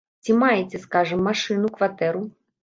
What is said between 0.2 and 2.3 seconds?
Ці маеце, скажам, машыну, кватэру?